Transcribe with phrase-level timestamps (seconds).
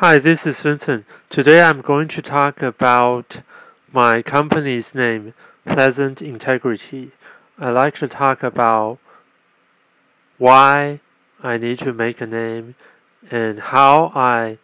[0.00, 1.06] Hi, this is Vincent.
[1.30, 3.40] Today I'm going to talk about
[3.90, 5.32] my company's name,
[5.66, 7.12] Pleasant Integrity.
[7.58, 8.98] I like to talk about
[10.36, 11.00] why
[11.42, 12.74] I need to make a name
[13.30, 14.58] and how I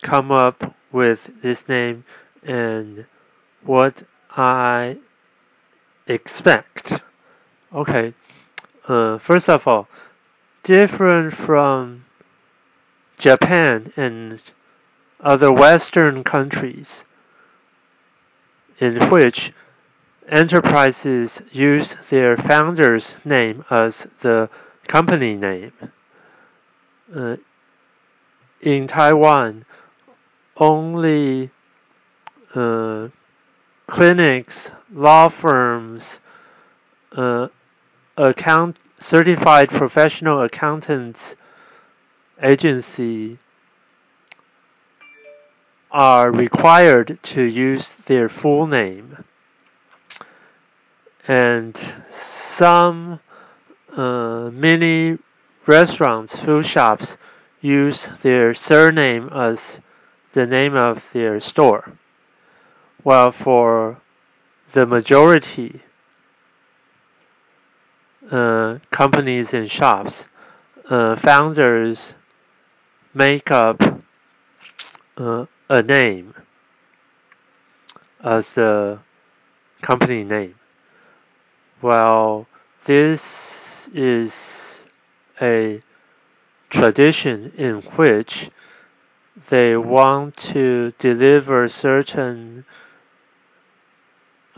[0.00, 2.04] come up with this name
[2.42, 3.04] and
[3.62, 4.96] what I
[6.06, 6.94] expect.
[7.74, 8.14] Okay,
[8.88, 9.88] uh, first of all,
[10.64, 12.06] different from
[13.18, 14.40] Japan and
[15.22, 17.04] other Western countries
[18.78, 19.52] in which
[20.28, 24.48] enterprises use their founder's name as the
[24.86, 25.72] company name.
[27.14, 27.36] Uh,
[28.62, 29.64] in Taiwan,
[30.56, 31.50] only
[32.54, 33.08] uh,
[33.86, 36.20] clinics, law firms,
[37.12, 37.48] uh,
[38.16, 41.34] account certified professional accountants
[42.42, 43.38] agency
[45.92, 49.24] are required to use their full name.
[51.26, 51.78] And
[52.10, 53.20] some
[53.96, 55.18] uh, many
[55.66, 57.16] restaurants, food shops
[57.60, 59.80] use their surname as
[60.32, 61.92] the name of their store.
[63.02, 63.98] While for
[64.72, 65.82] the majority
[68.30, 70.26] uh, companies and shops,
[70.88, 72.14] uh, founders
[73.14, 74.02] make up
[75.16, 76.34] uh, a name
[78.22, 78.98] as the
[79.82, 80.56] company name.
[81.80, 82.48] Well,
[82.86, 84.80] this is
[85.40, 85.80] a
[86.70, 88.50] tradition in which
[89.48, 92.64] they want to deliver certain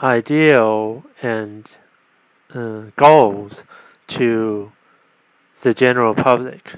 [0.03, 1.71] ideal and
[2.55, 3.65] uh, goals
[4.09, 4.73] to
[5.61, 6.73] the general public.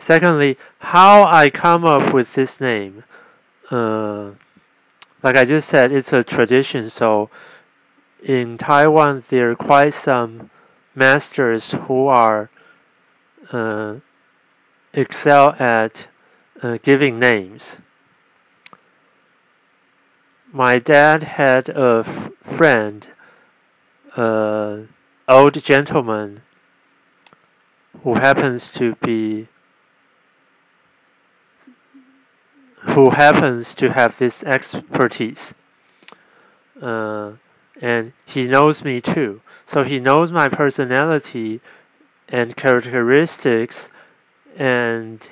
[0.00, 3.04] Secondly, how I come up with this name.
[3.70, 4.30] Uh,
[5.22, 6.88] like I just said, it's a tradition.
[6.88, 7.28] So
[8.22, 10.50] in Taiwan, there are quite some
[10.94, 12.48] masters who are
[13.52, 13.96] uh,
[14.94, 16.06] excel at
[16.62, 17.76] uh, giving names.
[20.50, 23.06] My dad had a friend,
[24.16, 24.88] an
[25.28, 26.40] old gentleman,
[28.02, 29.48] who happens to be
[32.80, 35.54] who happens to have this expertise.
[36.80, 37.32] Uh,
[37.80, 39.40] and he knows me too.
[39.66, 41.60] So he knows my personality
[42.28, 43.88] and characteristics,
[44.56, 45.28] and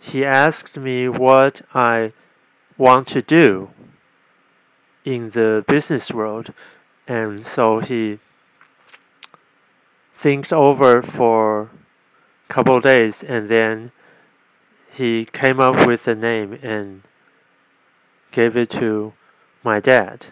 [0.00, 2.12] he asked me what I
[2.76, 3.70] want to do
[5.04, 6.52] in the business world.
[7.06, 8.18] And so he
[10.16, 11.70] thinks over for
[12.48, 13.92] a couple days and then
[14.92, 17.02] he came up with a name and
[18.30, 19.12] gave it to
[19.64, 20.26] my dad.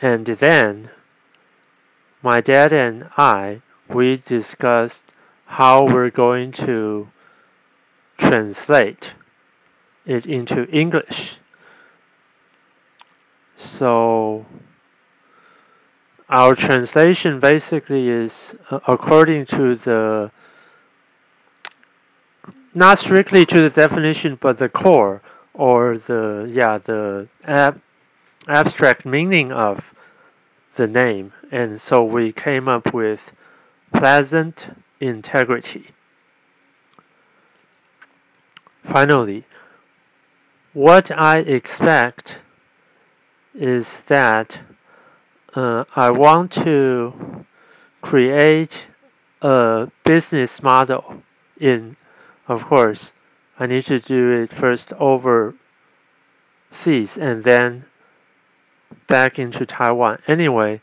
[0.00, 0.90] And then
[2.22, 5.04] my dad and I we discussed
[5.46, 7.08] how we're going to
[8.16, 9.12] translate
[10.06, 11.38] it into English.
[13.56, 14.46] So
[16.28, 20.30] our translation basically is uh, according to the
[22.74, 25.22] not strictly to the definition, but the core
[25.54, 27.80] or the yeah the ab
[28.48, 29.92] abstract meaning of
[30.76, 33.32] the name, and so we came up with
[33.92, 34.68] pleasant
[35.00, 35.88] integrity.
[38.84, 39.44] Finally,
[40.72, 42.36] what I expect
[43.54, 44.60] is that
[45.54, 47.44] uh, I want to
[48.02, 48.84] create
[49.42, 51.22] a business model
[51.58, 51.96] in
[52.50, 53.12] of course,
[53.60, 55.56] I need to do it first overseas
[57.16, 57.84] and then
[59.06, 60.18] back into Taiwan.
[60.26, 60.80] Anyway,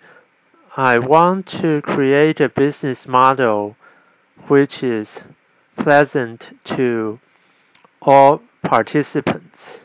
[0.77, 3.75] I want to create a business model
[4.47, 5.19] which is
[5.75, 7.19] pleasant to
[8.01, 9.81] all participants.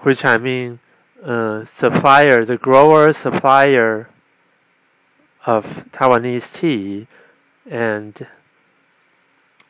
[0.00, 0.80] Which I mean,
[1.24, 4.10] uh, supplier, the grower supplier
[5.46, 7.06] of Taiwanese tea,
[7.64, 8.26] and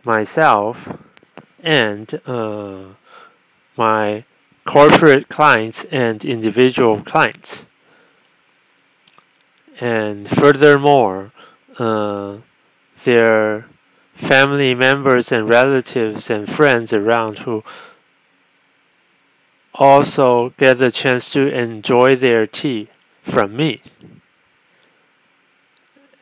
[0.06, 0.88] myself
[1.62, 2.84] and uh,
[3.76, 4.24] my
[4.64, 7.64] corporate clients and individual clients.
[9.80, 11.32] And furthermore,
[11.78, 12.38] uh,
[13.04, 13.66] their
[14.16, 17.62] family members and relatives and friends around who
[19.74, 22.88] also get the chance to enjoy their tea
[23.22, 23.82] from me.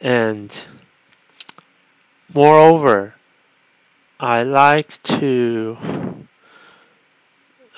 [0.00, 0.50] And
[2.32, 3.14] moreover,
[4.20, 5.76] I like to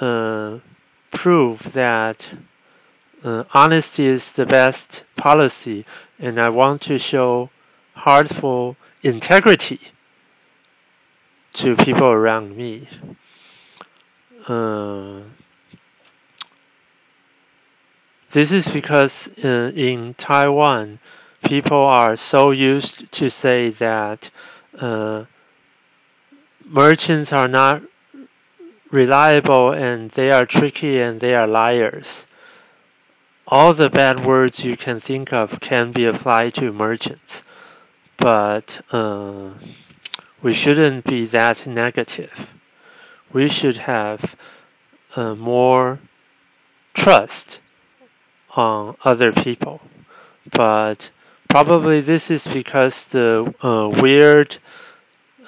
[0.01, 0.59] uh,
[1.11, 2.29] prove that
[3.25, 5.87] uh, honesty is the best policy,
[6.19, 7.51] and I want to show
[7.95, 9.81] heartful integrity
[11.55, 12.89] to people around me.
[14.47, 15.23] Uh,
[18.33, 20.99] this is because uh, in Taiwan,
[21.43, 24.29] people are so used to say that
[24.79, 25.25] uh,
[26.67, 27.83] merchants are not
[28.91, 32.27] reliable and they are tricky and they are liars.
[33.47, 37.43] All the bad words you can think of can be applied to merchants,
[38.17, 39.51] but uh,
[40.43, 42.49] we shouldn't be that negative.
[43.33, 44.35] We should have
[45.15, 46.01] uh, more
[46.95, 47.61] trust
[48.57, 49.81] on other people.
[50.51, 51.11] But
[51.49, 54.57] probably this is because the uh, weird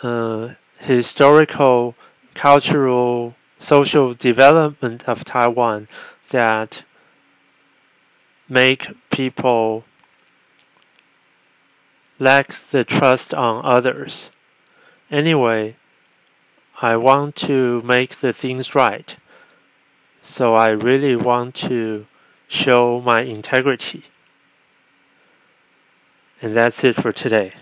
[0.02, 1.94] uh, historical,
[2.34, 5.88] cultural, social development of Taiwan
[6.30, 6.82] that
[8.48, 9.84] make people
[12.18, 14.30] lack the trust on others.
[15.10, 15.76] Anyway,
[16.80, 19.16] I want to make the things right.
[20.22, 22.06] So I really want to
[22.48, 24.04] show my integrity.
[26.40, 27.54] And that's it for today.